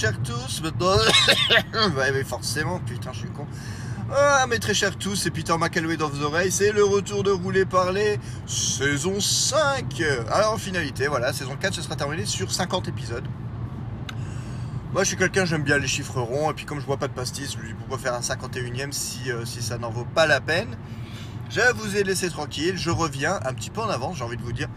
[0.00, 0.62] chers tous,
[2.14, 3.46] mais forcément, putain, je suis con.
[4.10, 7.30] Ah, mes très chers tous, c'est Peter McAlway dans vos oreilles, c'est le retour de
[7.30, 10.02] Rouler Parler, saison 5.
[10.32, 13.26] Alors, en finalité, voilà, saison 4, ce sera terminé sur 50 épisodes.
[14.94, 17.08] Moi, je suis quelqu'un, j'aime bien les chiffres ronds, et puis comme je vois pas
[17.08, 20.06] de pastis, je me dis pourquoi faire un 51ème si, euh, si ça n'en vaut
[20.06, 20.78] pas la peine.
[21.50, 24.42] Je vous ai laissé tranquille, je reviens un petit peu en avance, j'ai envie de
[24.42, 24.68] vous dire.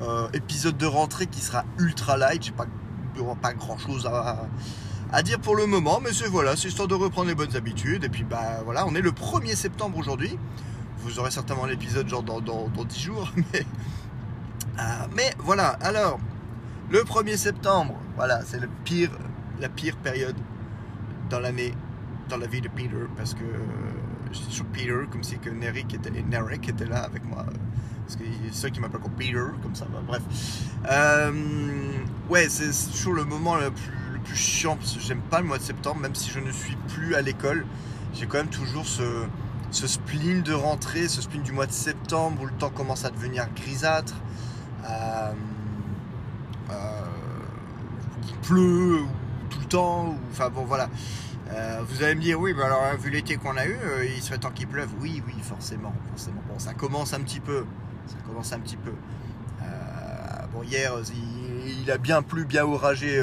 [0.00, 2.66] Euh, épisode de rentrée qui sera ultra light, j'ai pas,
[3.40, 4.08] pas grand chose
[5.12, 8.04] à, dire pour le moment, mais c'est voilà, c'est histoire de reprendre les bonnes habitudes.
[8.04, 10.38] Et puis bah voilà, on est le 1er septembre aujourd'hui.
[10.98, 13.66] Vous aurez certainement l'épisode genre dans, dans, 10 jours, mais,
[14.78, 14.82] euh,
[15.14, 16.18] mais voilà, alors,
[16.90, 19.10] le 1er septembre, voilà, c'est le pire,
[19.60, 20.36] la pire période
[21.28, 21.74] dans l'année,
[22.28, 23.44] dans la vie de Peter, parce que
[24.32, 27.44] je suis sur Peter, comme si que Nerik était, là avec moi.
[28.12, 30.22] Parce que ceux qui m'appellent comme Peter, comme ça, bah, bref.
[30.90, 31.32] Euh,
[32.28, 35.62] ouais, c'est toujours le moment le plus chiant parce que j'aime pas le mois de
[35.62, 37.64] septembre, même si je ne suis plus à l'école.
[38.12, 39.24] J'ai quand même toujours ce,
[39.70, 43.10] ce spleen de rentrée, ce spleen du mois de septembre où le temps commence à
[43.10, 44.14] devenir grisâtre.
[44.84, 45.32] Euh,
[46.70, 47.00] euh,
[48.28, 49.00] il pleut
[49.48, 50.14] tout le temps.
[50.30, 50.90] Enfin bon voilà.
[51.86, 54.50] Vous allez me dire oui, mais alors vu l'été qu'on a eu, il serait temps
[54.50, 54.88] qu'il pleuve.
[55.02, 56.42] Oui, oui, forcément, forcément.
[56.48, 57.66] Bon, ça commence un petit peu.
[58.06, 58.92] Ça commence un petit peu.
[60.52, 60.92] bon, hier,
[61.82, 63.22] il, a bien plu, bien oragé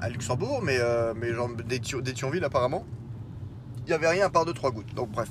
[0.00, 1.50] à Luxembourg, mais, euh, mais genre
[2.02, 2.86] d'Étionville apparemment,
[3.78, 4.94] il n'y avait rien à part de trois gouttes.
[4.94, 5.28] Donc bref.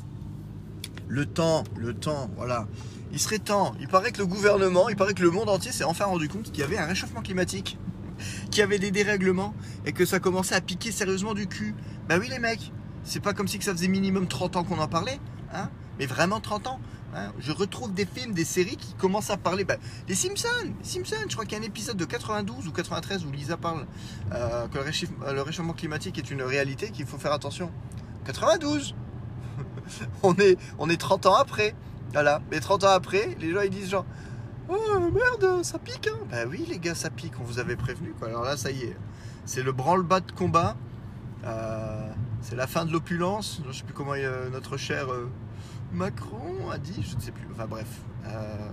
[1.08, 2.68] Le temps, le temps, voilà.
[3.12, 3.74] Il serait temps.
[3.80, 6.52] Il paraît que le gouvernement, il paraît que le monde entier s'est enfin rendu compte
[6.52, 7.80] qu'il y avait un réchauffement climatique,
[8.52, 9.56] qu'il y avait des dérèglements
[9.86, 11.74] et que ça commençait à piquer sérieusement du cul.
[12.08, 12.72] Bah oui les mecs,
[13.04, 15.20] c'est pas comme si que ça faisait minimum 30 ans qu'on en parlait,
[15.52, 16.80] hein, mais vraiment 30 ans.
[17.16, 17.32] Hein.
[17.40, 19.64] je retrouve des films, des séries qui commencent à parler.
[19.64, 19.78] Bah,
[20.08, 23.32] les Simpsons, Simpsons, je crois qu'il y a un épisode de 92 ou 93 où
[23.32, 23.88] Lisa parle
[24.32, 27.72] euh, que le réchauffement, climatique est une réalité, qu'il faut faire attention.
[28.26, 28.96] 92
[30.24, 31.76] on, est, on est 30 ans après.
[32.14, 32.42] Voilà.
[32.52, 34.06] Mais 30 ans après, les gens ils disent genre
[34.70, 36.20] Oh merde, ça pique hein.
[36.30, 38.28] Bah oui les gars, ça pique, on vous avait prévenu quoi.
[38.28, 38.96] Alors là, ça y est.
[39.46, 40.76] C'est le branle-bas de combat.
[41.44, 42.12] Euh,
[42.42, 43.62] c'est la fin de l'opulence.
[43.68, 45.08] Je sais plus comment euh, notre cher
[45.92, 48.02] Macron a dit, je ne sais plus, enfin bref.
[48.26, 48.70] Euh,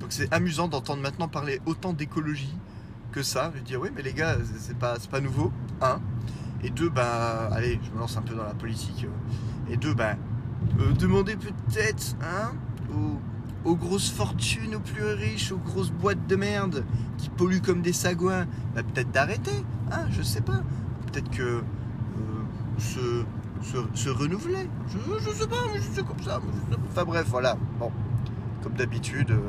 [0.00, 2.56] donc c'est amusant d'entendre maintenant parler autant d'écologie
[3.12, 3.52] que ça.
[3.54, 6.00] Je dire, oui, mais les gars, c'est pas, pas nouveau, un.
[6.62, 9.06] Et deux, bah, allez, je me lance un peu dans la politique.
[9.70, 10.16] Et deux, bah,
[10.80, 12.52] euh, demandez peut-être, hein,
[13.64, 16.84] aux, grosses fortunes, aux plus riches, aux grosses boîtes de merde
[17.16, 20.62] qui polluent comme des sagouins, bah, peut-être d'arrêter, hein, je sais pas.
[21.06, 21.62] Peut-être que euh,
[22.78, 23.24] ce
[23.94, 24.68] se, renouveler.
[24.88, 26.40] Je, sais pas, mais c'est comme ça.
[26.90, 27.56] Enfin bref, voilà.
[27.78, 27.92] Bon,
[28.62, 29.40] comme d'habitude, euh,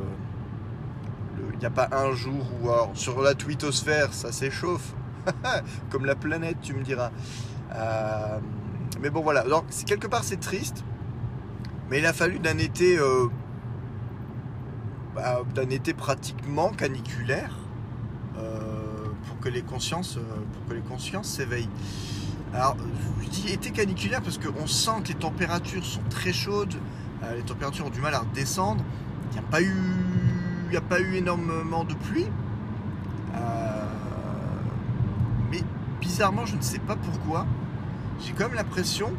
[1.52, 4.94] il n'y a pas un jour où sur la twittosphère ça s'échauffe.
[5.90, 7.10] comme la planète, tu me diras.
[7.74, 8.38] Euh,
[9.00, 9.42] mais bon, voilà.
[9.42, 10.84] Donc, quelque part, c'est triste.
[11.90, 13.26] Mais il a fallu d'un été, euh,
[15.14, 17.56] bah, d'un été pratiquement caniculaire
[19.26, 21.68] pour que les consciences, pour que les consciences s'éveillent.
[22.54, 22.76] Alors,
[23.22, 26.74] je dis été caniculaire parce qu'on sent que les températures sont très chaudes,
[27.22, 28.84] euh, les températures ont du mal à redescendre.
[29.30, 32.26] Il n'y a pas eu, a pas eu énormément de pluie.
[33.34, 33.84] Euh,
[35.50, 35.62] mais
[36.00, 37.46] bizarrement, je ne sais pas pourquoi,
[38.20, 39.10] j'ai quand même l'impression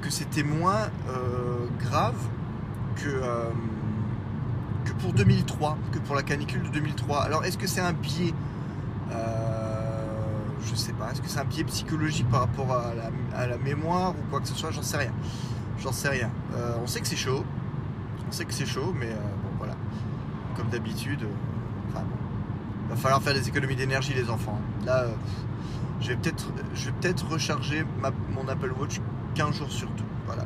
[0.00, 2.16] que c'était moins euh, grave
[2.96, 3.20] que,
[4.86, 7.24] que pour 2003, que pour la canicule de 2003.
[7.24, 8.32] Alors, est-ce que c'est un biais?
[10.66, 11.10] Je sais pas.
[11.10, 14.54] Est-ce que c'est un biais psychologique par rapport à la, mémoire ou quoi que ce
[14.54, 14.70] soit?
[14.70, 15.12] J'en sais rien.
[15.78, 16.30] J'en sais rien.
[16.54, 17.44] Euh, on sait que c'est chaud.
[18.28, 19.74] On sait que c'est chaud, mais euh, bon, voilà.
[20.56, 22.04] Comme d'habitude, euh, enfin.
[22.88, 24.60] Va falloir faire des économies d'énergie, les enfants.
[24.84, 25.06] Là,
[26.00, 27.84] je vais peut-être je vais peut-être recharger
[28.32, 29.00] mon Apple Watch
[29.34, 30.04] 15 jours sur tout.
[30.26, 30.44] Voilà.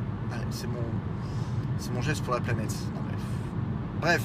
[0.49, 2.75] C'est mon, mon geste pour la planète.
[4.01, 4.23] Bref,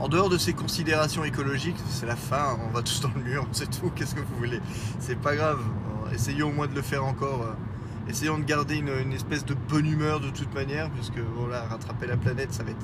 [0.00, 3.46] en dehors de ces considérations écologiques, c'est la fin, on va tous dans le mur,
[3.52, 4.60] c'est tout, qu'est-ce que vous voulez
[4.98, 5.60] C'est pas grave,
[6.12, 7.42] essayons au moins de le faire encore.
[7.42, 12.06] Euh, essayons de garder une, espèce de bonne humeur de toute manière, puisque voilà, rattraper
[12.06, 12.80] la planète, ça va être,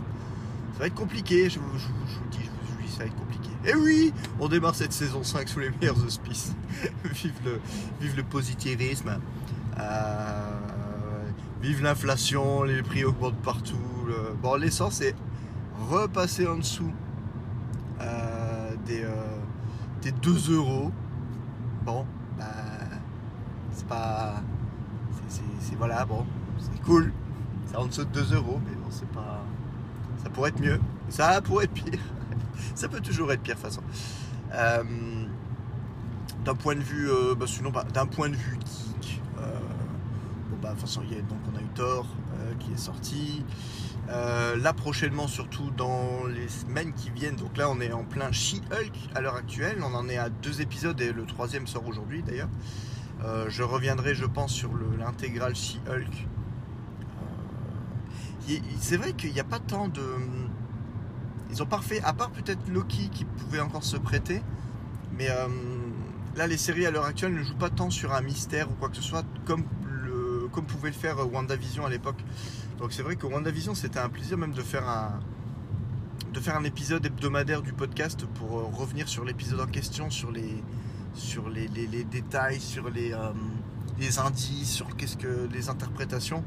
[0.75, 2.45] ça va être compliqué, je, vous je dis,
[2.91, 3.49] ça va être compliqué.
[3.65, 6.55] Et oui, on démarre cette saison 5 sous les meilleurs auspices.
[7.05, 7.61] vive, le,
[7.99, 9.19] vive le positivisme.
[9.81, 10.51] Euh,
[11.63, 13.75] vive l'inflation, les prix augmentent partout.
[14.43, 15.15] Bon, l'essence est
[15.91, 16.93] repassé en dessous
[18.01, 19.39] euh, des, euh,
[20.03, 20.91] des 2 euros.
[21.85, 22.07] Bon,
[22.39, 22.45] bah,
[23.73, 24.43] c'est pas.
[25.29, 26.25] C'est voilà, bon,
[26.59, 27.13] c'est cool.
[27.67, 29.43] C'est en dessous de 2 euros, mais bon, c'est pas.
[30.23, 30.81] Ça pourrait être mieux.
[31.09, 31.99] Ça pourrait être pire.
[32.75, 33.83] Ça peut toujours être pire, de toute façon.
[36.45, 39.23] d'un point de vue, bah, sinon, bah, d'un point de vue geek,
[40.71, 42.07] bah, façon, donc on a eu Thor
[42.59, 43.45] qui est sorti.
[44.09, 47.37] là prochainement, surtout dans les semaines qui viennent.
[47.37, 49.79] Donc là, on est en plein She-Hulk à l'heure actuelle.
[49.83, 52.49] On en est à deux épisodes et le troisième sort aujourd'hui d'ailleurs.
[53.25, 56.27] Euh, je reviendrai, je pense, sur l'intégrale She-Hulk.
[58.51, 60.03] Euh, c'est vrai qu'il n'y a pas tant de.
[61.51, 64.43] Ils ont parfait, à part peut-être Loki qui pouvait encore se prêter,
[65.17, 65.47] mais euh,
[66.37, 68.89] là, les séries à l'heure actuelle ne jouent pas tant sur un mystère ou quoi
[68.89, 69.65] que ce soit, comme,
[70.57, 72.25] comme pouvait le faire WandaVision à l'époque.
[72.79, 75.21] Donc c'est vrai que WandaVision, c'était un plaisir même de faire un,
[76.33, 80.65] de faire un épisode hebdomadaire du podcast pour revenir sur l'épisode en question, sur les,
[81.13, 81.69] sur les,
[82.05, 83.33] détails, sur les, euh,
[84.01, 86.43] les indices, sur qu'est-ce que les interprétations.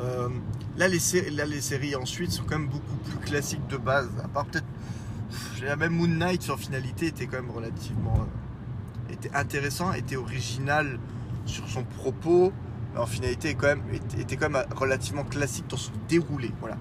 [0.00, 0.28] Euh,
[0.76, 1.00] là, les
[1.30, 4.10] les séries ensuite sont quand même beaucoup plus classiques de base.
[4.22, 9.94] À part peut-être, même Moon Knight sur finalité était quand même relativement euh, était intéressant,
[9.94, 10.98] était original
[11.46, 12.52] sur son propos.
[12.98, 13.82] En finalité, quand même,
[14.18, 16.50] était, quand même relativement classique dans son déroulé.
[16.60, 16.76] Voilà.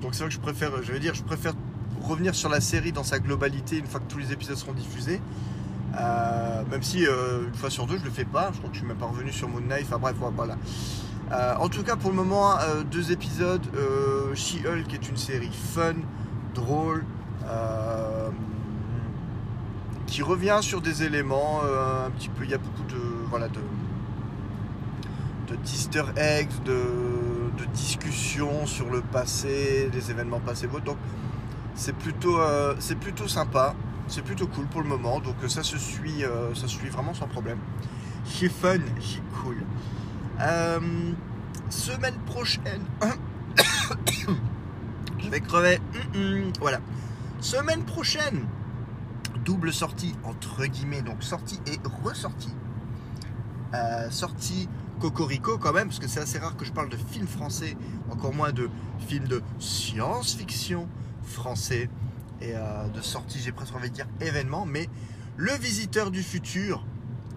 [0.00, 1.54] donc c'est vrai que je préfère, je vais dire, je préfère
[2.04, 5.20] revenir sur la série dans sa globalité une fois que tous les épisodes seront diffusés.
[5.98, 8.74] Euh, même si euh, une fois sur deux je le fais pas, je crois que
[8.74, 10.56] je suis même pas revenu sur Moon Knight, enfin bref voilà.
[11.32, 12.56] Euh, en tout cas pour le moment
[12.90, 13.64] deux épisodes,
[14.34, 15.94] She-Hulk est une série fun,
[16.54, 17.04] drôle,
[20.06, 23.60] qui revient sur des éléments un petit peu, il y a beaucoup de voilà de
[25.48, 26.80] de d'easter eggs, de,
[27.58, 30.68] de, discussions sur le passé, des événements passés.
[30.84, 30.96] Donc
[31.74, 32.38] c'est plutôt,
[32.78, 33.74] c'est plutôt sympa
[34.08, 35.20] c'est plutôt cool pour le moment.
[35.20, 37.58] Donc ça se suit, euh, ça suit vraiment sans problème.
[38.24, 39.56] C'est fun, c'est cool.
[40.40, 40.80] Euh,
[41.70, 42.84] semaine prochaine.
[45.18, 45.78] Je vais crever.
[46.60, 46.80] Voilà.
[47.40, 48.46] Semaine prochaine.
[49.44, 51.02] Double sortie, entre guillemets.
[51.02, 52.54] Donc sortie et ressortie.
[53.74, 54.68] Euh, sortie
[55.00, 57.76] Cocorico quand même, parce que c'est assez rare que je parle de films français,
[58.10, 58.70] encore moins de
[59.06, 60.88] films de science-fiction
[61.22, 61.88] français
[62.40, 64.88] et euh, de sortie, j'ai presque envie de dire événement, mais
[65.36, 66.84] Le Visiteur du Futur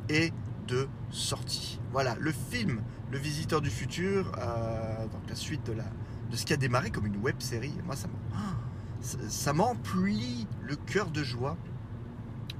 [0.09, 0.33] est
[0.67, 1.79] de sortie.
[1.91, 2.81] Voilà, le film
[3.11, 5.85] Le Visiteur du Futur, euh, donc la suite de, la,
[6.31, 8.07] de ce qui a démarré comme une web série, moi ça
[9.29, 11.55] ça m'emplit le cœur de joie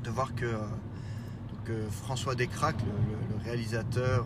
[0.03, 4.25] de voir que, euh, François Descraques, le, réalisateur,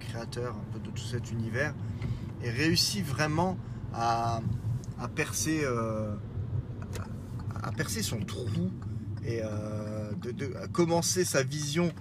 [0.00, 1.74] créateur un peu de tout cet univers,
[2.42, 3.56] ait réussi vraiment
[3.94, 4.40] à,
[5.14, 5.64] percer
[7.62, 8.70] à percer son trou
[9.24, 11.92] et euh, de, commencer sa vision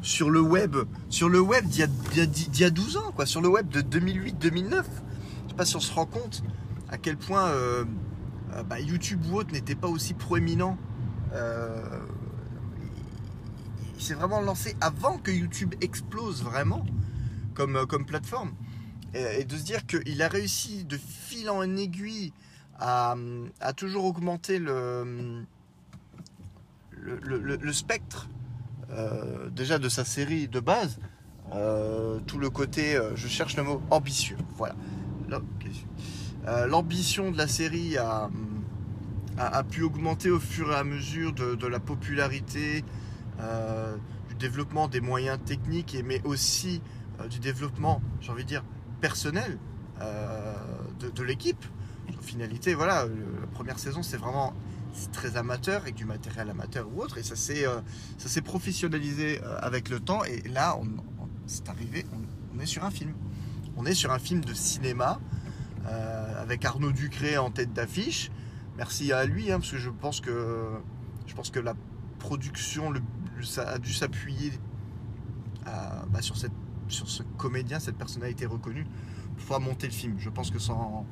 [0.00, 0.76] sur le web,
[1.08, 4.70] sur le web d'il y, a 12 ans, quoi, sur le web de 2008-2009.
[4.70, 4.82] Je
[5.48, 6.44] sais pas si on se rend compte
[6.88, 7.84] à quel point euh,
[8.54, 10.78] euh, bah, YouTube ou autre n'était pas aussi proéminent.
[13.96, 16.86] il s'est vraiment lancé avant que YouTube explose vraiment
[17.58, 18.52] comme, comme plateforme.
[19.14, 22.32] Et, de se dire qu'il a réussi de fil en aiguille
[22.78, 23.16] a,
[23.76, 25.44] toujours augmenté le,
[26.92, 28.28] le, spectre
[28.90, 31.00] euh, déjà de sa série de base.
[31.54, 34.76] Euh, tout le côté, euh, je cherche le mot ambitieux, voilà.
[36.68, 38.30] L'ambition de la série a,
[39.36, 42.84] a, pu augmenter au fur et à mesure de, la popularité,
[44.28, 46.80] du développement des moyens techniques, mais aussi
[47.30, 48.64] du développement, j'ai envie de dire,
[49.00, 49.58] personnel
[51.00, 51.64] de, de l'équipe
[52.22, 54.54] finalité, voilà, la première saison, c'est vraiment
[55.12, 57.80] très amateur, avec du matériel amateur ou autre, et ça s'est euh,
[58.18, 60.86] ça s'est professionnalisé euh, avec le temps, et là, on,
[61.46, 62.04] c'est arrivé,
[62.54, 63.14] on, est sur un film.
[63.76, 65.20] On est sur un film de cinéma,
[65.86, 68.30] euh, avec Arnaud Ducré en tête d'affiche.
[68.76, 70.68] Merci à lui, hein, parce que je pense que,
[71.26, 71.74] je pense que la
[72.18, 73.00] production le,
[73.42, 74.52] ça a dû s'appuyer
[75.64, 76.52] bah, sur, cette,
[76.88, 80.16] sur ce comédien, cette personnalité reconnue, pour pouvoir monter le film.
[80.18, 81.06] Je pense que sans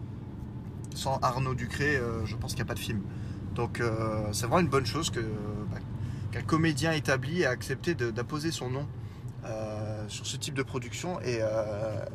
[1.23, 3.03] Arnaud Ducré, euh, je pense qu'il n'y a pas de film.
[3.55, 5.79] Donc euh, c'est vraiment une bonne chose bah,
[6.33, 8.87] qu'un comédien établi a accepté d'apposer son nom
[9.45, 12.07] euh, sur ce type de production et, a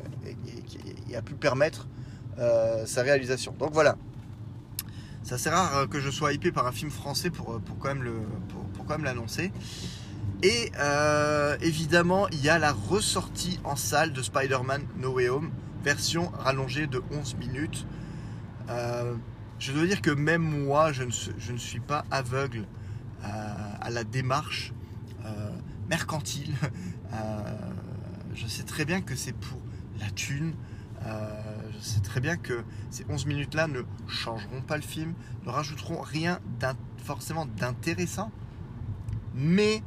[1.22, 1.88] pu permettre
[2.86, 3.54] sa réalisation.
[3.58, 3.96] Donc voilà.
[5.24, 8.02] C'est assez rare que je sois hypé par un film français pour, pour quand même
[8.02, 8.14] le,
[8.74, 9.52] pour, quand même l'annoncer.
[10.42, 10.72] Et
[11.60, 16.86] évidemment, il y a la ressortie en salle de Spider-Man No Way Home, version rallongée
[16.86, 17.86] de 11 minutes.
[18.68, 19.14] Euh,
[19.58, 22.66] je dois dire que même moi, je ne, suis pas aveugle
[23.24, 23.26] euh,
[23.80, 24.72] à, la démarche
[25.24, 25.50] euh,
[25.88, 26.54] mercantile.
[28.34, 29.58] je sais très bien que c'est pour
[30.00, 30.54] la thune.
[31.04, 36.00] je sais très bien que ces 11 minutes-là ne changeront pas le film, ne rajouteront
[36.00, 36.40] rien
[36.98, 38.30] forcément d'intéressant.
[39.34, 39.82] Mais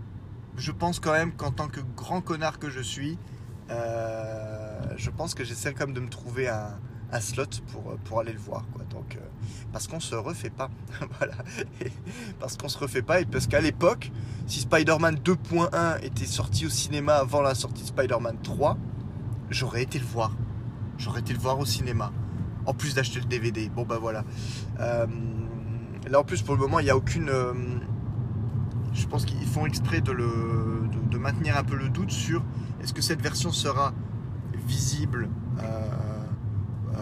[0.58, 3.18] je pense quand même qu'en tant que grand connard que je suis,
[3.70, 6.78] euh, je pense que j'essaie quand même de me trouver un,
[7.20, 8.66] slot pour, pour aller le voir.
[8.74, 8.84] Quoi.
[8.90, 9.20] Donc, euh,
[9.72, 10.70] parce qu'on se refait pas.
[11.20, 11.36] voilà.
[12.40, 14.12] Parce qu'on se refait pas et parce qu'à l'époque,
[14.48, 18.78] si Spider-Man 2.1 était sorti au cinéma avant la sortie de Spider-Man 3,
[19.50, 20.32] j'aurais été le voir.
[20.98, 22.12] J'aurais été le voir au cinéma.
[22.66, 23.70] En plus d'acheter le DVD.
[23.70, 24.26] Bon bah voilà.
[24.80, 25.06] Euh,
[26.10, 27.30] là en plus pour le moment il n'y a aucune...
[28.96, 32.44] je pense qu'ils font exprès de, le, de, maintenir un peu le doute sur
[32.82, 33.94] est-ce que cette version sera
[34.66, 35.90] visible euh,
[36.96, 37.02] euh,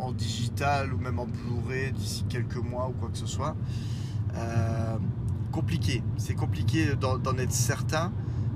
[0.00, 3.56] en, digital ou même en Blu-ray d'ici quelques mois ou quoi que ce soit.
[4.34, 4.96] Euh,
[5.52, 8.12] compliqué, c'est compliqué d'en être certain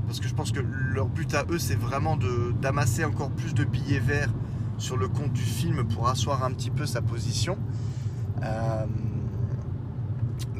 [0.06, 2.18] parce que je pense que leur but à eux c'est vraiment
[2.60, 4.32] d'amasser encore plus de billets verts
[4.78, 7.58] sur le compte du film pour asseoir un petit peu sa position.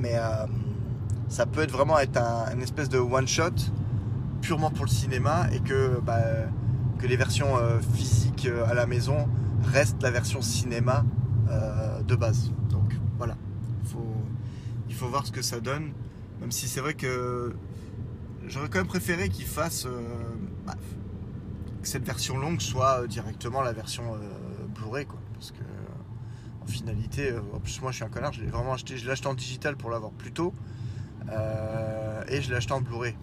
[0.00, 0.46] Mais euh,
[1.28, 3.50] ça peut être vraiment être un, espèce de one shot
[4.40, 6.20] purement pour le cinéma et que, bah,
[6.98, 9.28] que les versions euh, physiques euh, à la maison
[9.64, 11.04] restent la version cinéma
[12.06, 12.52] de base.
[12.68, 13.34] Donc voilà,
[13.82, 14.14] il faut,
[14.88, 15.90] il faut voir ce que ça donne.
[16.40, 17.52] Même si c'est vrai que
[18.46, 19.88] j'aurais quand même préféré qu'ils fassent
[20.64, 20.76] bah,
[21.82, 24.04] que cette version longue soit directement la version
[24.76, 25.18] Blu-ray quoi.
[25.34, 25.64] Parce que
[26.70, 29.12] finalité, euh, en plus moi je suis un connard, je l'ai vraiment acheté, je l'ai
[29.12, 30.54] acheté en digital pour l'avoir plus tôt.
[31.30, 33.14] Euh, et je l'ai acheté en Blu-ray.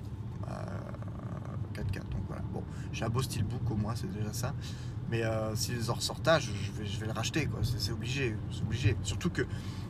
[0.48, 0.52] euh,
[1.74, 2.00] 4K.
[2.10, 2.42] Donc voilà.
[2.54, 4.54] Bon, j'ai un beau steelbook au moins, c'est déjà ça.
[5.10, 7.46] Mais euh, s'ils en ressortent je, je vais, je vais le racheter.
[7.46, 7.60] quoi.
[7.64, 8.36] C'est obligé.
[8.52, 8.98] C'est obligé.
[9.04, 9.44] Surtout que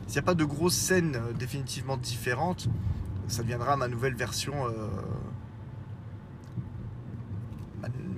[0.06, 2.68] s'il n'y a pas de grosses scènes euh, définitivement différentes,
[3.26, 4.66] ça deviendra ma nouvelle version.
[4.68, 4.88] euh,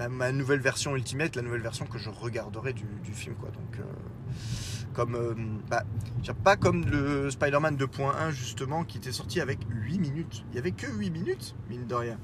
[0.09, 3.35] ma, nouvelle version Ultimate, la nouvelle version que je regarderai du, du film.
[3.37, 3.51] Quoi.
[3.51, 3.83] Donc, euh,
[5.15, 5.35] euh,
[5.69, 5.85] bah,
[6.45, 10.45] pas comme le Spider-Man 2.1 justement qui était sorti avec 8 minutes.
[10.51, 12.19] Il y avait que 8 minutes, mine de rien.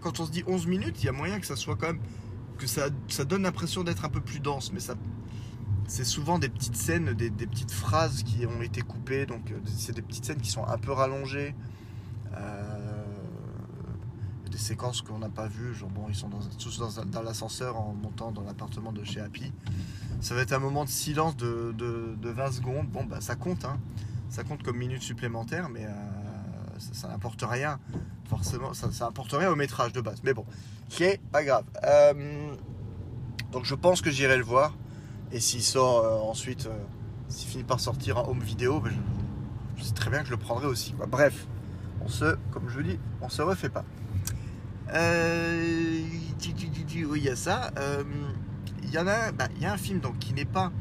[0.00, 2.00] Quand on se dit 11 minutes, il y a moyen que ça soit quand même
[2.58, 4.94] que ça, ça donne l'impression d'être un peu plus dense, mais ça
[5.88, 9.58] c'est souvent des petites scènes, des, des petites phrases qui ont été coupées, donc euh,
[9.66, 11.54] c'est des petites scènes qui sont un peu rallongées.
[12.36, 12.95] Euh,
[14.56, 18.32] des séquences qu'on n'a pas vues, genre bon, ils sont tous dans, l'ascenseur en montant
[18.32, 19.52] dans l'appartement de chez Happy.
[20.22, 22.86] Ça va être un moment de silence de, de- de 20 secondes.
[22.88, 23.78] Bon, bah ça compte, hein.
[24.30, 25.90] ça compte comme minute supplémentaire, mais euh,
[26.78, 27.78] ça, n'apporte rien.
[28.30, 30.22] Forcément, ça, ça rien au métrage de base.
[30.24, 30.46] Mais bon,
[30.88, 31.64] c'est pas grave.
[31.84, 32.54] Euh,
[33.52, 34.74] donc je pense que j'irai le voir.
[35.32, 36.66] Et s'il sort euh, ensuite,
[37.28, 38.94] s'il finit par sortir en home vidéo, ben,
[39.76, 40.94] je, sais très bien que je le prendrai aussi.
[41.10, 41.46] Bref,
[42.00, 43.84] on se, comme je vous dis, on se refait pas.
[44.92, 46.02] Euh,
[47.04, 47.72] oui, il y a ça.
[47.78, 48.04] Euh,
[48.82, 50.72] Il y a, bah, y a un film donc qui n'est pas,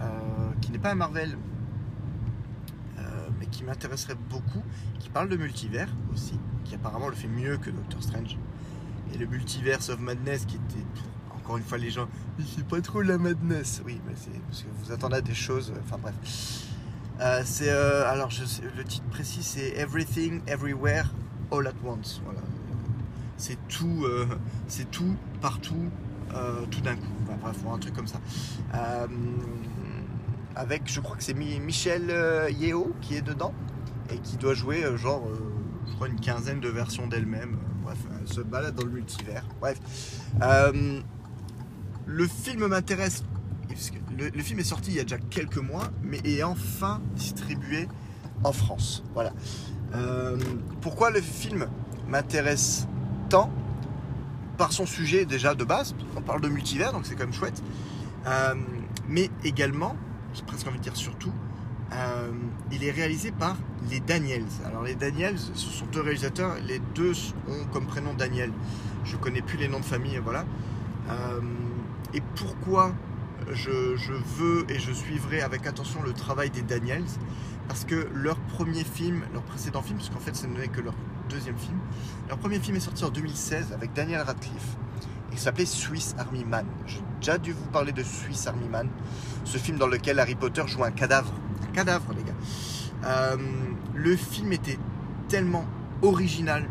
[0.00, 1.36] euh, pas un Marvel,
[2.98, 3.02] euh,
[3.38, 4.62] mais qui m'intéresserait beaucoup,
[4.98, 8.36] qui parle de multivers aussi, qui apparemment le fait mieux que Doctor Strange.
[9.12, 10.84] Et le Multiverse of Madness qui était,
[11.34, 13.82] encore une fois, les gens, fait pas trop la madness.
[13.84, 16.14] Oui, mais c'est parce que vous attendez à des choses, enfin bref.
[17.44, 18.30] C'est, alors
[18.76, 21.12] le titre précis c'est Everything, Everywhere,
[21.50, 22.20] All at Once.
[22.24, 22.40] Voilà.
[23.40, 24.26] C'est tout, euh,
[24.68, 25.88] c'est tout, partout,
[26.34, 27.06] euh, tout d'un coup.
[27.22, 28.20] Enfin, bref, un truc comme ça.
[28.74, 29.06] Euh,
[30.54, 32.12] avec, je crois que c'est Mi- Michel
[32.50, 33.54] Yeo qui est dedans
[34.12, 35.26] et qui doit jouer genre,
[35.88, 37.56] je crois une quinzaine de versions d'elle-même.
[37.82, 39.46] Bref, elle se balade dans le multivers.
[39.58, 39.80] Bref,
[42.06, 43.24] le film m'intéresse.
[44.18, 47.88] Le, film est sorti il y a déjà quelques mois, mais est enfin distribué
[48.44, 49.02] en France.
[49.14, 49.32] Voilà.
[50.82, 51.68] Pourquoi le film
[52.06, 52.86] m'intéresse
[54.58, 55.94] Par son sujet déjà de base.
[56.16, 57.62] On parle de multivers, donc c'est quand même chouette.
[58.26, 58.54] Euh,
[59.08, 59.96] mais également,
[60.34, 61.32] j'ai presque envie de dire surtout,
[61.92, 62.32] euh,
[62.72, 63.56] il est réalisé par
[63.88, 64.44] les Daniels.
[64.66, 67.12] Alors les Daniels, ce sont deux réalisateurs, les deux
[67.48, 68.52] ont comme prénom Daniel.
[69.04, 70.44] Je connais plus les noms de famille, voilà.
[71.08, 71.40] Euh,
[72.12, 72.92] et pourquoi
[73.52, 77.04] je, je veux et je suivrai avec attention le travail des Daniels?
[77.68, 80.94] Parce que leur premier film, leur précédent film, puisqu'en fait ce n'est que leur
[81.30, 81.78] deuxième film,
[82.28, 84.76] leur premier film est sorti en 2016 avec Daniel Radcliffe.
[85.32, 86.66] Il s'appelait Swiss Army Man.
[86.86, 88.88] J'ai déjà dû vous parler de Swiss Army Man,
[89.44, 91.32] ce film dans lequel Harry Potter joue un cadavre.
[91.62, 92.34] Un cadavre, les gars.
[93.04, 93.36] Euh,
[93.94, 94.78] le film était
[95.28, 95.64] tellement
[96.02, 96.68] original.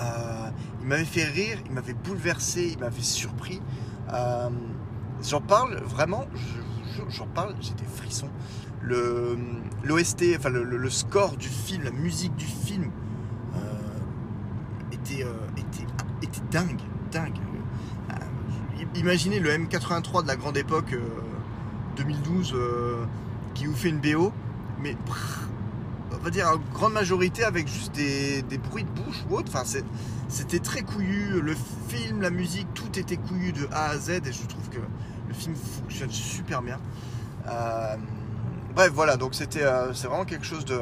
[0.00, 0.50] Euh,
[0.80, 3.60] il m'avait fait rire, il m'avait bouleversé, il m'avait surpris.
[4.12, 4.48] Euh,
[5.22, 6.26] j'en parle vraiment,
[7.08, 8.30] j'en parle, j'ai des frissons.
[8.82, 12.90] L'OST, enfin le, score du film, la musique du film
[15.08, 15.86] était, euh, était,
[16.22, 17.38] était dingue, dingue.
[18.10, 18.14] Euh,
[18.94, 21.02] imaginez le M83 de la grande époque euh,
[21.96, 23.04] 2012 euh,
[23.54, 24.32] qui vous fait une BO
[24.80, 24.96] mais
[26.12, 29.50] on va dire en grande majorité avec juste des, bruits de bouche ou autre.
[29.52, 29.64] Enfin,
[30.28, 31.40] c'était très couillu.
[31.40, 31.54] Le
[31.88, 34.78] film, la musique, tout était couillu de A à Z et je trouve que
[35.28, 36.78] le film fonctionne super bien.
[38.74, 40.80] Bref, voilà, donc c'était, vraiment quelque chose de,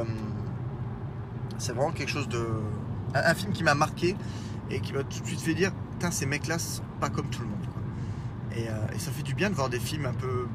[1.58, 2.46] c'est vraiment quelque chose de,
[3.24, 4.16] un, film qui m'a marqué
[4.70, 7.42] et qui m'a tout de suite fait dire, putain, ces mecs-là sont pas comme tout
[7.42, 7.56] le monde.
[8.56, 10.46] Et, euh, et, ça fait du bien de voir des films un peu,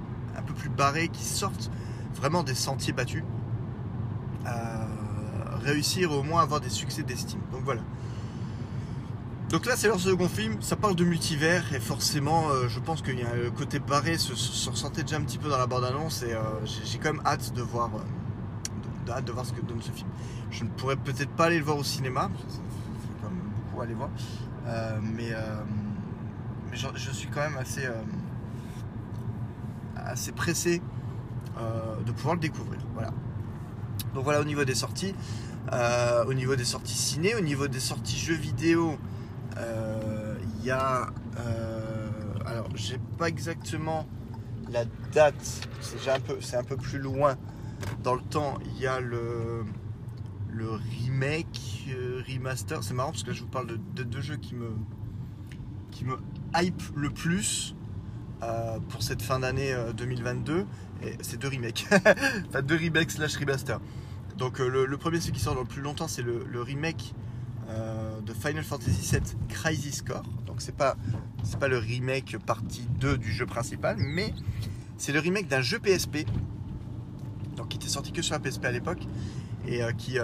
[0.57, 1.71] plus barrés qui sortent
[2.13, 3.23] vraiment des sentiers battus
[5.63, 7.39] réussir au moins à avoir des succès d'estime.
[7.51, 7.81] Donc voilà.
[9.49, 10.61] Donc là, c'est leur second film.
[10.61, 14.17] Ça parle de multivers et forcément, euh, je pense qu'il y a le côté barré
[14.17, 14.31] se,
[14.69, 17.61] ressentait déjà un petit peu dans la bande-annonce et euh, j'ai quand même hâte de
[17.61, 17.89] voir,
[19.09, 20.09] euh, de, voir ce que donne ce film.
[20.49, 23.93] Je ne pourrais peut-être pas aller le voir au cinéma, faut quand même beaucoup aller
[23.93, 24.09] voir,
[25.01, 25.31] mais,
[26.69, 27.87] mais je, suis quand même assez,
[29.95, 30.81] assez pressé
[32.05, 32.81] de pouvoir le découvrir.
[32.93, 33.11] Voilà.
[34.13, 35.15] Donc voilà au niveau des sorties.
[35.73, 38.97] Euh, au niveau des sorties ciné, au niveau des sorties jeux vidéo,
[39.57, 41.07] euh, il y a.
[41.39, 42.09] Euh,
[42.45, 44.07] alors, j'ai pas exactement
[44.69, 47.35] la date, c'est un, un peu plus loin
[48.03, 48.57] dans le temps.
[48.65, 49.65] Il y a le,
[51.05, 51.87] remake,
[52.27, 52.83] remaster.
[52.83, 54.71] C'est marrant parce que je vous parle de, deux jeux qui me,
[55.91, 56.17] qui me
[56.55, 57.75] hype le plus.
[58.89, 60.65] pour cette fin d'année 2022
[61.03, 61.85] et c'est deux remakes
[62.49, 63.79] enfin deux remakes slash remaster
[64.41, 67.13] donc euh, le, premier, ce qui sort dans le plus longtemps, c'est le, remake
[67.69, 70.23] euh, de Final Fantasy VII Crisis Core.
[70.47, 70.97] Donc c'est pas
[71.43, 74.33] c'est pas le remake partie 2 du jeu principal, mais
[74.97, 76.25] c'est le remake d'un jeu PSP,
[77.89, 79.01] sorti que sur la PSP à l'époque
[79.67, 80.17] et euh, qui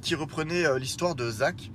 [0.00, 1.72] qui reprenait l'histoire de Zack,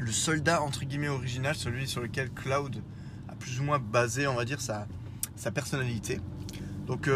[0.00, 2.82] le soldat entre guillemets original, celui sur lequel Cloud
[3.28, 4.88] a plus ou moins basé, on va dire, sa,
[5.36, 6.20] sa personnalité.
[6.86, 7.08] Donc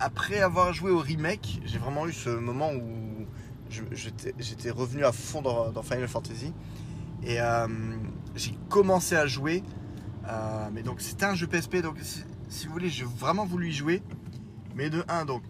[0.00, 3.26] après avoir joué au remake, j'ai vraiment eu ce moment où
[4.38, 6.52] j'étais revenu à fond dans, Final Fantasy.
[7.22, 7.66] Et euh,
[8.36, 9.62] j'ai commencé à jouer.
[10.28, 11.82] Euh, mais donc c'était un jeu PSP.
[11.82, 11.96] Donc
[12.48, 14.02] si, vous voulez, j'ai vraiment voulu y jouer.
[14.78, 15.42] Mais de 1, donc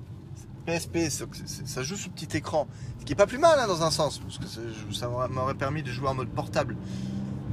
[0.65, 2.67] PSP, ça joue sur petit écran.
[2.99, 4.21] Ce qui est pas plus mal hein, dans un sens.
[4.21, 4.47] Parce que
[4.95, 6.77] ça m'aurait permis de jouer en mode portable.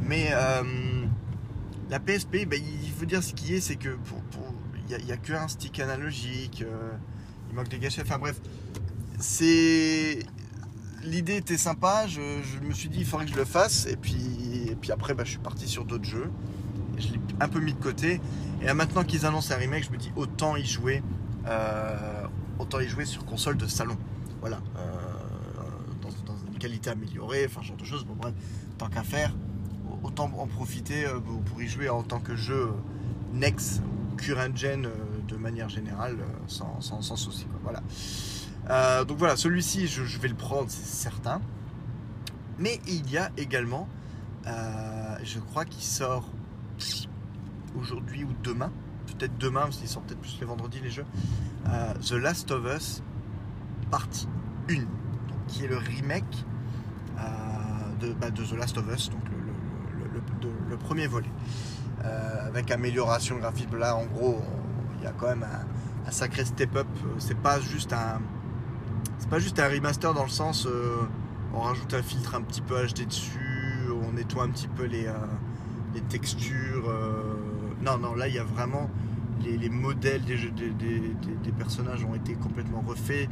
[0.02, 0.64] Mais euh,
[1.90, 3.98] la PSP, ben, il faut dire ce qui est, c'est que
[4.88, 6.92] il n'y a, qu'un stick analogique, euh,
[7.50, 8.40] il manque des gâchettes, enfin bref.
[9.20, 10.20] C'est.
[11.04, 12.22] L'idée était sympa, je,
[12.66, 15.24] me suis dit il faudrait que je le fasse, et puis, et puis après bah,
[15.24, 16.32] je suis parti sur d'autres jeux.
[16.98, 18.22] je l'ai un peu mis de côté.
[18.62, 21.04] Et maintenant qu'ils annoncent un remake, je me dis autant y jouer,
[22.60, 23.98] autant y jouer sur console de salon.
[24.40, 24.58] Voilà.
[24.78, 24.82] Euh,
[26.02, 28.06] dans, une qualité améliorée, enfin genre de choses.
[28.06, 28.34] Bon bref,
[28.78, 29.34] tant qu'à faire,
[30.04, 31.06] autant en profiter
[31.46, 32.72] pour y jouer en tant que jeu
[33.34, 33.82] next
[34.16, 34.92] current gen euh,
[35.28, 37.46] de manière générale euh, sans, souci.
[37.64, 37.82] Voilà.
[38.70, 41.42] Euh, donc voilà, celui-ci, je, vais le prendre, c'est certain.
[42.58, 43.88] Mais il y a également,
[44.46, 46.26] je crois qu'il sort
[47.78, 48.72] aujourd'hui ou demain,
[49.06, 51.06] peut-être demain, parce qu'il sort peut-être plus les vendredis les jeux,
[52.02, 53.02] The Last of Us,
[53.91, 54.28] partie
[54.70, 54.76] 1,
[55.48, 56.46] qui est le remake
[58.00, 59.22] de, bah, de, The Last of Us, donc
[60.70, 61.30] le, premier volet.
[62.04, 63.70] Euh, avec amélioration graphique.
[63.74, 64.41] Là, en gros,
[64.98, 65.46] il y a quand même
[66.06, 66.88] un, sacré step-up.
[67.18, 68.22] C'est pas juste un,
[69.18, 70.98] c'est pas juste un remaster dans le sens, euh,
[71.54, 75.13] on rajoute un filtre un petit peu HD dessus, on nettoie un petit peu euh,
[75.96, 76.94] les textures.
[77.86, 78.89] Non, non, là, il y a vraiment
[79.43, 83.30] les, modèles des, personnages ont été complètement refaits,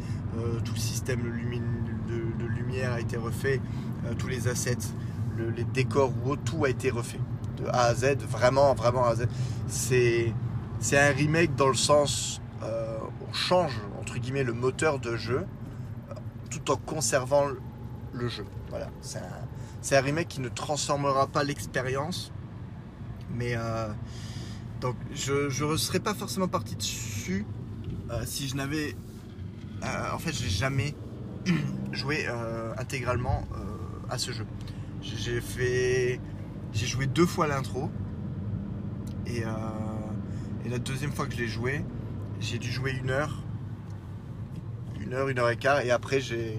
[0.63, 3.59] tout le système de, lumière a été refait,
[4.19, 4.77] tous les assets,
[5.55, 6.13] les décors,
[6.45, 7.19] tout a été refait
[7.57, 9.27] de A à Z, vraiment, vraiment A à Z.
[9.67, 10.33] C'est,
[10.93, 15.45] un remake dans le sens, euh, on change, entre guillemets, le moteur de jeu,
[16.09, 16.13] euh,
[16.49, 17.45] tout en conservant
[18.13, 18.45] le jeu.
[18.69, 22.31] Voilà, c'est un, remake qui ne transformera pas l'expérience,
[23.33, 23.87] mais euh,
[24.83, 27.45] donc je ne serais pas forcément parti dessus
[28.25, 28.95] si je n'avais,
[29.81, 30.93] en fait, j'ai jamais
[31.91, 32.27] joué
[32.77, 33.47] intégralement
[34.09, 34.45] à ce jeu.
[35.01, 36.19] J'ai fait
[36.73, 37.89] j'ai joué deux fois l'intro.
[39.27, 39.49] Et, euh,
[40.69, 41.85] la deuxième fois que je l'ai joué,
[42.39, 43.43] j'ai dû jouer une heure.
[44.99, 45.81] Une heure, une heure et quart.
[45.81, 46.57] Et après, j'ai,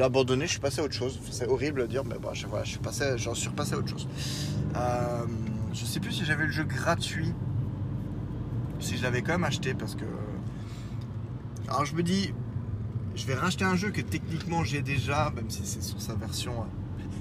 [0.00, 1.18] abandonné, je suis passé à autre chose.
[1.30, 3.88] C'est horrible de dire, mais bon, je, je suis passé, j'en suis repassé à autre
[3.88, 4.08] chose.
[4.76, 5.24] Euh,
[5.72, 7.32] je sais plus si j'avais le jeu gratuit.
[8.80, 10.04] Si je l'avais quand même acheté parce que.
[11.68, 12.32] Alors je me dis,
[13.14, 16.52] je vais racheter un jeu que techniquement j'ai déjà, même si c'est sur sa version.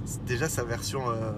[0.06, 1.10] C'est déjà sa version.
[1.10, 1.32] Euh,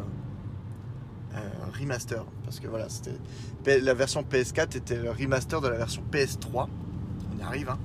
[1.80, 2.26] remaster.
[2.44, 6.68] Parce que voilà, c'était la version PS4 était le remaster de la version PS3.
[7.38, 7.70] y arrive.
[7.70, 7.78] hein.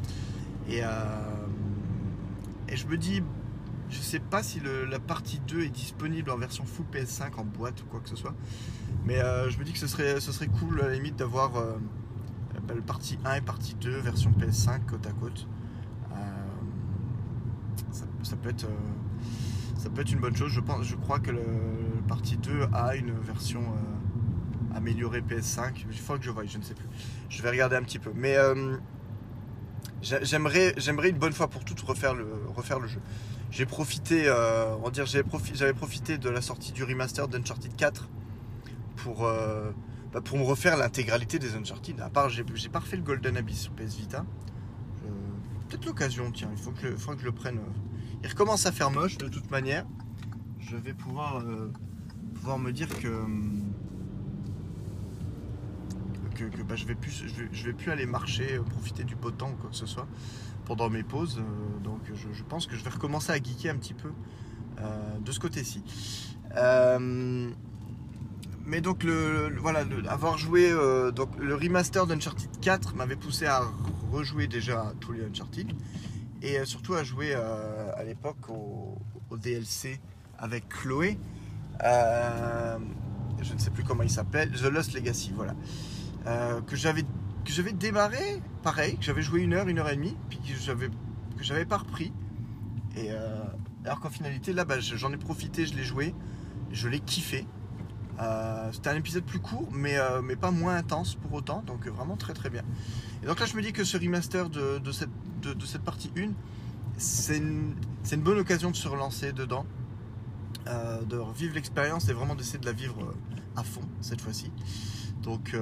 [0.68, 0.88] Et, euh,
[2.68, 3.23] et je me dis,
[3.90, 7.44] je sais pas si le- la partie 2 est disponible en version full PS5 en
[7.44, 8.35] boîte ou quoi que ce soit.
[9.05, 11.53] Mais euh, je me dis que ce serait, ce serait cool à la limite d'avoir
[12.87, 15.46] partie 1 et partie 2 version PS5 côte à côte.
[16.12, 16.14] Euh,
[18.22, 20.50] ça, peut être, euh, ça peut être une bonne chose.
[20.53, 21.42] Je, pense, je crois que le,
[22.09, 25.85] partie 2 a une version euh, améliorée PS5.
[25.90, 26.88] Il faut que je voie, je ne sais plus.
[27.29, 28.12] Je vais regarder un petit peu.
[28.14, 28.37] Mais
[30.03, 33.00] j'a- j'aimerais, j'aimerais une bonne fois pour toutes refaire le, refaire le jeu.
[33.50, 37.74] J'ai profité, on va dire, j'avais profi- j'avais profité de la sortie du remaster d'Uncharted
[37.77, 38.09] 4
[38.96, 39.29] pour,
[40.14, 42.00] bah, pour me refaire l'intégralité des Uncharted.
[42.00, 44.24] À part, j'ai pas refait le Golden Abyss sur PS Vita.
[45.03, 47.59] Je- Peut-être l'occasion, tiens, il faut que, il faudra que je le prenne.
[47.59, 47.72] euh.
[48.22, 49.85] Il recommence à faire moche de toute manière.
[50.61, 51.70] Je vais pouvoir, euh,
[52.35, 53.09] pouvoir me dire que.
[53.09, 53.72] hum,
[56.35, 59.31] Que, bah, je, vais plus, je, vais, je plus aller marcher, euh, profiter du beau
[59.31, 60.09] temps ou quoi que ce soit
[60.64, 61.40] pendant mes pauses.
[61.85, 64.11] donc je, je pense que je vais recommencer à geeker un petit peu
[65.24, 65.83] de ce côté-ci.
[66.57, 67.50] Euh,
[68.66, 73.62] mais donc le, voilà, avoir joué euh, donc le remaster d'Uncharted 4 m'avait poussé à
[74.11, 75.72] rejouer déjà tous les Uncharted
[76.42, 78.98] et euh, surtout à jouer euh, à l'époque au,
[79.37, 80.00] DLC
[80.38, 81.18] avec Chloé.
[81.83, 85.57] Je ne sais plus comment il s'appelle, The Lost Legacy, voilà.
[86.68, 90.16] Que j'avais que j'avais démarré pareil, que j'avais joué une heure, une heure et demie,
[90.29, 90.87] puis que j'avais
[91.37, 92.12] que j'avais pas repris.
[92.96, 93.11] Et
[93.85, 96.14] alors qu'en finalité là, bah, j'en ai profité, je l'ai joué,
[96.70, 97.44] je l'ai kiffé.
[98.20, 101.87] Euh, C'était un épisode plus court, mais, euh, mais pas moins intense pour autant, donc
[101.88, 102.62] vraiment très très bien.
[103.22, 105.11] Et donc là, je me dis que ce remaster de, cette,
[105.42, 106.31] de, cette partie 1,
[106.96, 107.74] c'est une,
[108.12, 109.66] une bonne occasion de se relancer dedans,
[110.68, 113.14] euh, de revivre l'expérience et vraiment d'essayer de la vivre
[113.57, 114.53] à fond cette fois-ci.
[115.22, 115.57] Donc,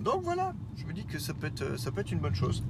[0.00, 2.62] donc voilà, je me dis que ça peut être, ça peut être une bonne chose.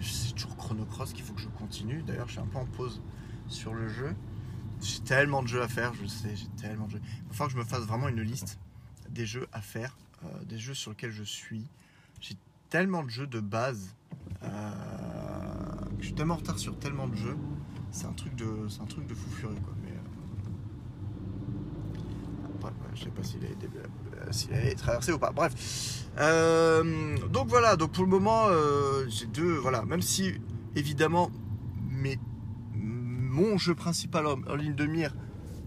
[0.00, 2.02] C'est toujours Chrono Cross qu'il faut que je continue.
[2.06, 3.00] D'ailleurs, je suis un peu en pause
[3.48, 4.14] sur le jeu.
[4.80, 7.00] J'ai tellement de jeux à faire, je sais, j'ai tellement de jeux.
[7.04, 8.58] Il va falloir que je me fasse vraiment une liste
[9.10, 11.66] des jeux à faire, euh, des jeux sur lesquels je suis.
[12.20, 12.36] J'ai
[12.68, 13.94] tellement de jeux de base.
[14.42, 14.48] euh,
[15.98, 17.36] je suis tellement en retard sur tellement de jeux.
[17.90, 19.72] C'est un truc de, c'est un truc de fou furieux quoi.
[19.82, 19.96] Mais euh,
[22.68, 25.32] après, je sais pas s'il a, été- euh, s'il traversé ou pas.
[25.32, 25.54] Bref.
[27.32, 27.76] Donc voilà.
[27.76, 28.46] Donc pour le moment,
[29.08, 29.56] j'ai deux.
[29.56, 29.84] Voilà.
[29.84, 30.34] Même si
[30.74, 31.30] évidemment,
[31.88, 32.18] mes
[33.36, 35.14] mon jeu principal en, ligne de mire,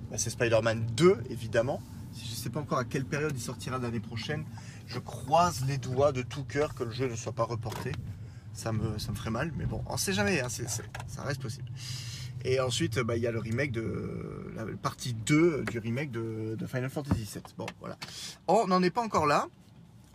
[0.09, 1.81] bah, c'est Spider-Man 2, évidemment.
[2.15, 4.43] Je ne sais pas encore à quelle période il sortira l'année prochaine.
[4.87, 7.91] Je croise les doigts de tout cœur que le jeu ne soit pas reporté.
[8.53, 11.69] Ça me, ça ferait mal, mais bon, on sait jamais, hein, ça reste possible.
[12.43, 14.51] Et ensuite, bah, il y a le remake de.
[14.55, 17.43] la partie 2 du remake de, Final Fantasy VII.
[17.55, 17.97] Bon, voilà.
[18.47, 19.47] On n'en est pas encore là.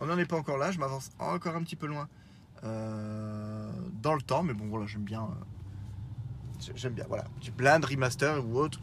[0.01, 0.71] On n'en est pas encore là.
[0.71, 2.09] Je m'avance encore un petit peu loin
[2.65, 5.29] euh, dans le temps, mais bon, voilà, j'aime bien.
[6.75, 7.25] J'aime bien, voilà.
[7.41, 8.79] Du blind remaster ou autre.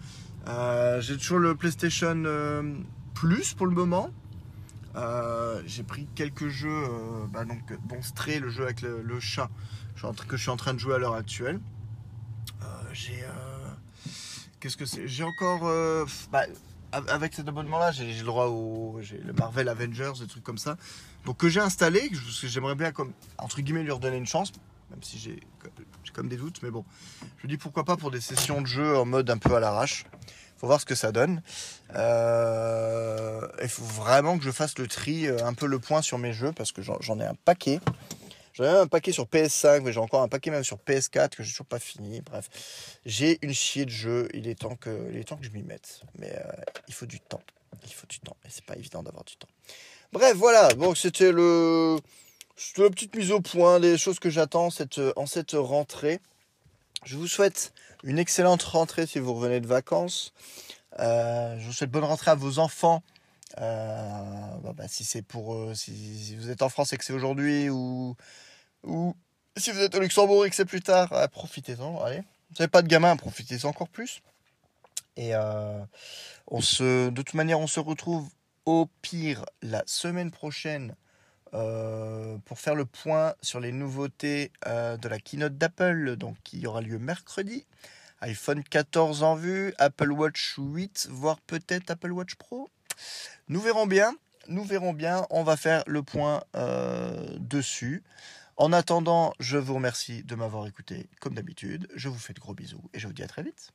[0.49, 2.75] Euh, j'ai toujours le PlayStation euh,
[3.15, 4.11] Plus pour le moment.
[4.95, 6.85] Euh, j'ai pris quelques jeux,
[7.33, 9.49] bah donc, dont Stray, le jeu avec le, chat,
[10.29, 11.61] que je suis en train de jouer à l'heure actuelle.
[12.93, 13.25] J'ai.
[14.61, 15.09] Qu'est-ce que c'est?
[15.09, 15.63] J'ai encore.
[16.31, 16.45] bah,
[16.93, 19.01] av- avec cet abonnement-là, j'ai le droit au.
[19.25, 20.77] Le Marvel Avengers, des trucs comme ça.
[21.25, 24.53] Donc que j'ai installé, parce que j'aimerais bien, comme, entre guillemets, lui redonner une chance,
[24.93, 25.41] même si j'ai
[26.13, 26.85] comme des doutes, mais bon.
[27.39, 30.05] Je dis pourquoi pas pour des sessions de jeu en mode un peu à l'arrache.
[30.59, 31.43] Faut voir ce que ça donne.
[31.97, 36.19] Euh, Il faut vraiment que je fasse le tri, euh, un peu le point sur
[36.19, 37.81] mes jeux, parce que j'en ai un paquet.
[38.53, 41.43] J'en ai un paquet sur PS5, mais j'ai encore un paquet même sur PS4 que
[41.43, 42.21] j'ai toujours pas fini.
[42.21, 42.49] Bref,
[43.07, 44.29] j'ai une chier de jeux.
[44.35, 46.03] Il est temps que, il est temps que je m'y mette.
[46.19, 46.53] Mais euh,
[46.87, 47.43] il faut du temps.
[47.85, 48.37] Il faut du temps.
[48.45, 49.49] Et c'est pas évident d'avoir du temps.
[50.13, 50.69] Bref, voilà.
[50.75, 51.99] Bon, c'était le,
[52.69, 56.21] c'était la petite mise au point des choses que j'attends cette, en cette rentrée.
[57.05, 57.73] Je vous souhaite
[58.05, 60.33] une excellente rentrée si vous revenez de vacances.
[61.01, 63.03] Euh, je vous souhaite bonne rentrée à vos enfants.
[63.59, 64.23] Euh,
[64.63, 67.69] bah, bah, si c'est pour euh, si, vous êtes en France et que c'est aujourd'hui
[67.69, 68.17] ou
[68.85, 69.15] ou
[69.57, 72.03] si vous êtes au Luxembourg et que c'est plus tard, euh, profitez-en.
[72.03, 74.23] Allez, vous n'avez pas de gamin, profitez-en encore plus.
[75.17, 75.79] Et euh,
[76.47, 78.29] on se, de toute manière, on se retrouve
[78.65, 80.95] au pire la semaine prochaine
[81.55, 86.67] euh, pour faire le point sur les nouveautés euh, de la keynote d'Apple, donc qui
[86.67, 87.67] aura lieu mercredi.
[88.21, 92.71] iPhone 14 en vue, Apple Watch 8, voire peut-être Apple Watch Pro.
[93.49, 94.15] Nous verrons bien.
[94.49, 95.27] Nous verrons bien.
[95.31, 98.03] On va faire le point euh, dessus.
[98.57, 101.89] En attendant, je vous remercie de m'avoir écouté comme d'habitude.
[101.95, 103.73] Je vous fais de gros bisous et je vous dis à très vite.